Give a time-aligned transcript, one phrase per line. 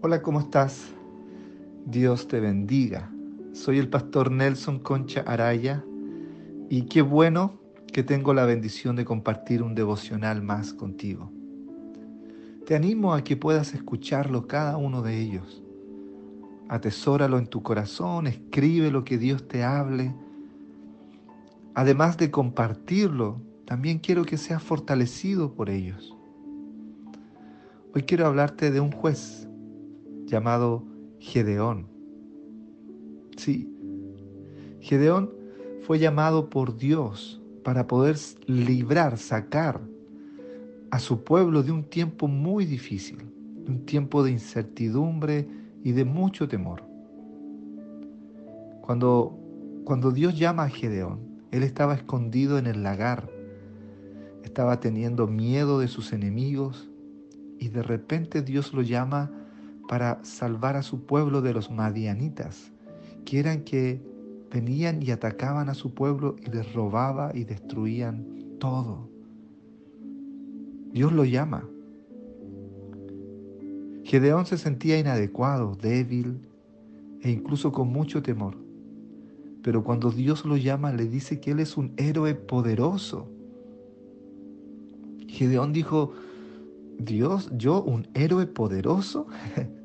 [0.00, 0.94] Hola, ¿cómo estás?
[1.84, 3.10] Dios te bendiga.
[3.52, 5.84] Soy el pastor Nelson Concha Araya
[6.70, 7.58] y qué bueno
[7.92, 11.32] que tengo la bendición de compartir un devocional más contigo.
[12.64, 15.64] Te animo a que puedas escucharlo cada uno de ellos.
[16.68, 20.14] Atesóralo en tu corazón, escribe lo que Dios te hable.
[21.74, 26.16] Además de compartirlo, también quiero que seas fortalecido por ellos.
[27.96, 29.47] Hoy quiero hablarte de un juez
[30.28, 30.84] llamado
[31.18, 31.86] Gedeón.
[33.36, 33.72] Sí,
[34.80, 35.30] Gedeón
[35.82, 39.80] fue llamado por Dios para poder librar, sacar
[40.90, 43.18] a su pueblo de un tiempo muy difícil,
[43.66, 45.48] un tiempo de incertidumbre
[45.82, 46.82] y de mucho temor.
[48.80, 49.38] Cuando,
[49.84, 51.20] cuando Dios llama a Gedeón,
[51.50, 53.30] él estaba escondido en el lagar,
[54.42, 56.88] estaba teniendo miedo de sus enemigos
[57.58, 59.30] y de repente Dios lo llama
[59.88, 62.70] para salvar a su pueblo de los madianitas,
[63.24, 64.00] que eran que
[64.52, 68.24] venían y atacaban a su pueblo y les robaba y destruían
[68.60, 69.08] todo.
[70.92, 71.68] Dios lo llama.
[74.04, 76.40] Gedeón se sentía inadecuado, débil
[77.22, 78.56] e incluso con mucho temor.
[79.62, 83.28] Pero cuando Dios lo llama, le dice que Él es un héroe poderoso.
[85.26, 86.12] Gedeón dijo,
[86.98, 89.26] Dios, yo un héroe poderoso.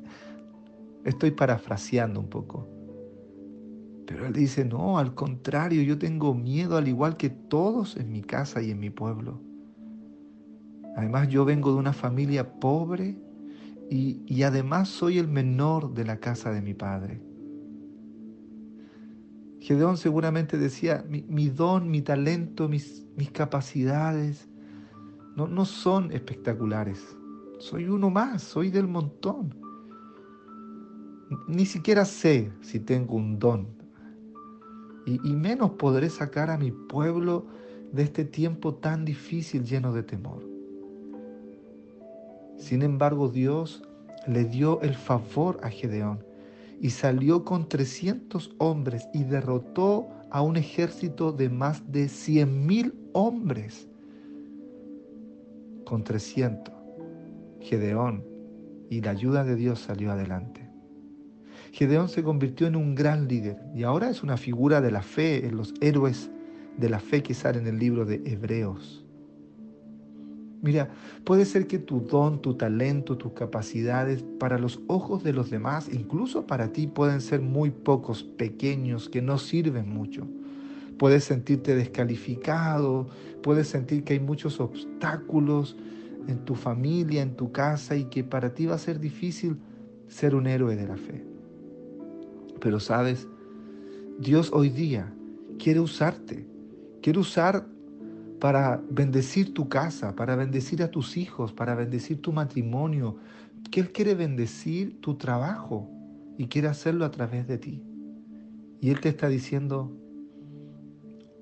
[1.04, 2.68] Estoy parafraseando un poco.
[4.06, 8.22] Pero él dice, no, al contrario, yo tengo miedo al igual que todos en mi
[8.22, 9.40] casa y en mi pueblo.
[10.96, 13.16] Además, yo vengo de una familia pobre
[13.90, 17.20] y, y además soy el menor de la casa de mi padre.
[19.60, 24.48] Gedeón seguramente decía, mi, don, mi talento, mis, mis capacidades
[25.36, 27.16] no, no son espectaculares.
[27.58, 29.63] Soy uno más, soy del montón
[31.48, 33.66] ni siquiera sé si tengo un don.
[35.06, 37.46] Y, menos podré sacar a mi pueblo
[37.92, 40.42] de este tiempo tan difícil lleno de temor.
[42.56, 43.82] Sin embargo, Dios
[44.26, 46.24] le dio el favor a Gedeón
[46.80, 52.94] y salió con 300 hombres y derrotó a un ejército de más de 100 mil
[53.12, 53.86] hombres.
[55.84, 56.74] Con 300,
[57.60, 58.24] Gedeón
[58.88, 60.63] y la ayuda de Dios salió adelante.
[61.74, 65.44] Gedeón se convirtió en un gran líder y ahora es una figura de la fe,
[65.44, 66.30] en los héroes
[66.78, 69.04] de la fe que sale en el libro de Hebreos.
[70.62, 70.90] Mira,
[71.24, 75.90] puede ser que tu don, tu talento, tus capacidades para los ojos de los demás,
[75.92, 80.28] incluso para ti, pueden ser muy pocos, pequeños, que no sirven mucho.
[80.96, 83.08] Puedes sentirte descalificado,
[83.42, 85.76] puedes sentir que hay muchos obstáculos
[86.28, 89.56] en tu familia, en tu casa y que para ti va a ser difícil
[90.06, 91.33] ser un héroe de la fe.
[92.64, 93.28] Pero sabes,
[94.18, 95.12] Dios hoy día
[95.58, 96.48] quiere usarte,
[97.02, 97.66] quiere usar
[98.40, 103.18] para bendecir tu casa, para bendecir a tus hijos, para bendecir tu matrimonio,
[103.70, 105.90] que Él quiere bendecir tu trabajo
[106.38, 107.82] y quiere hacerlo a través de ti.
[108.80, 109.92] Y Él te está diciendo,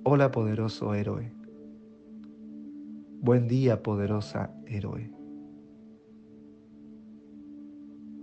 [0.03, 1.33] hola poderoso héroe,
[3.21, 5.09] buen día poderosa héroe.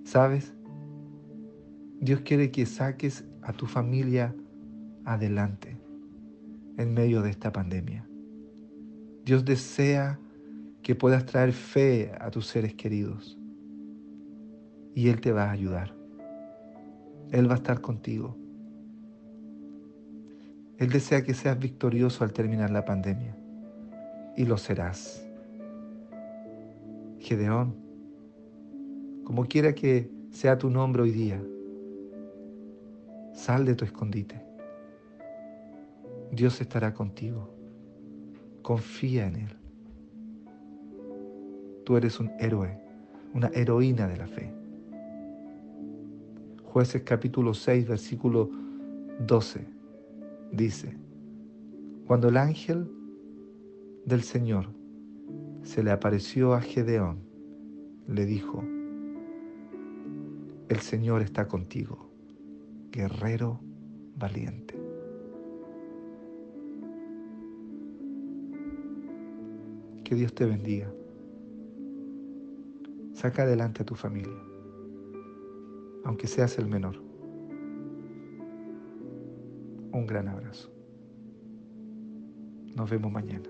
[0.04, 0.54] ¿Sabes?
[2.02, 4.34] Dios quiere que saques a tu familia
[5.04, 5.78] adelante
[6.78, 8.08] en medio de esta pandemia.
[9.26, 10.18] Dios desea
[10.82, 13.38] que puedas traer fe a tus seres queridos
[14.96, 15.94] y Él te va a ayudar.
[17.32, 18.38] Él va a estar contigo.
[20.78, 23.36] Él desea que seas victorioso al terminar la pandemia
[24.38, 25.28] y lo serás.
[27.20, 27.76] Gedeón,
[29.26, 31.44] como quiera que sea tu nombre hoy día,
[33.40, 34.36] Sal de tu escondite.
[36.30, 37.50] Dios estará contigo.
[38.62, 39.58] Confía en Él.
[41.86, 42.78] Tú eres un héroe,
[43.34, 44.54] una heroína de la fe.
[46.66, 48.50] Jueces capítulo 6, versículo
[49.26, 49.66] 12
[50.52, 50.98] dice,
[52.08, 52.92] cuando el ángel
[54.04, 54.68] del Señor
[55.64, 57.20] se le apareció a Gedeón,
[58.06, 58.66] le dijo,
[60.68, 62.09] el Señor está contigo,
[62.92, 63.60] guerrero
[64.16, 64.76] valiente.
[70.04, 70.92] Que Dios te bendiga.
[73.14, 74.40] Saca adelante a tu familia,
[76.06, 76.96] aunque seas el menor.
[79.92, 80.72] Un gran abrazo.
[82.76, 83.50] Nos vemos mañana.